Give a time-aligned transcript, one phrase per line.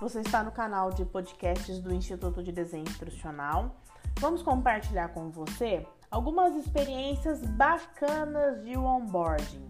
[0.00, 3.74] Você está no canal de podcasts do Instituto de Desenho Instrucional.
[4.20, 9.68] Vamos compartilhar com você algumas experiências bacanas de onboarding.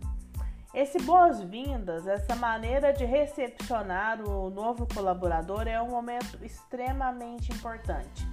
[0.74, 8.28] Esse boas-vindas, essa maneira de recepcionar o novo colaborador é um momento extremamente importante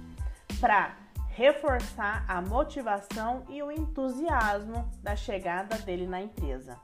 [0.60, 0.94] para
[1.30, 6.78] reforçar a motivação e o entusiasmo da chegada dele na empresa.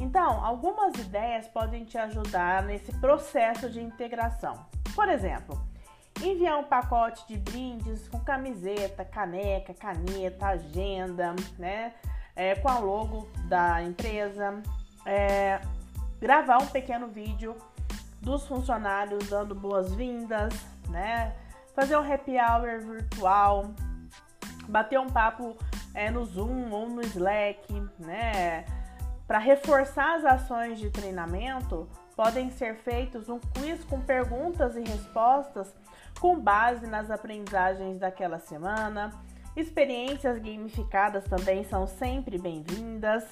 [0.00, 4.66] Então, algumas ideias podem te ajudar nesse processo de integração.
[4.94, 5.60] Por exemplo,
[6.22, 11.94] enviar um pacote de brindes com camiseta, caneca, caneta, agenda, né?
[12.36, 14.62] É, com a logo da empresa,
[15.04, 15.60] é,
[16.20, 17.56] gravar um pequeno vídeo
[18.20, 20.54] dos funcionários dando boas-vindas,
[20.88, 21.34] né?
[21.74, 23.70] Fazer um happy hour virtual,
[24.68, 25.56] bater um papo
[25.94, 28.64] é, no Zoom ou no Slack, né?
[29.28, 35.70] Para reforçar as ações de treinamento, podem ser feitos um quiz com perguntas e respostas
[36.18, 39.12] com base nas aprendizagens daquela semana.
[39.54, 43.22] Experiências gamificadas também são sempre bem-vindas.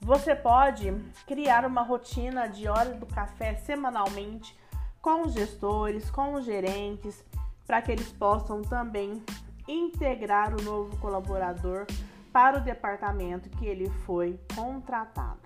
[0.00, 0.90] Você pode
[1.26, 4.58] criar uma rotina de hora do café semanalmente
[5.02, 7.22] com os gestores, com os gerentes,
[7.66, 9.22] para que eles possam também
[9.68, 11.86] integrar o novo colaborador
[12.34, 15.38] para o departamento que ele foi contratado.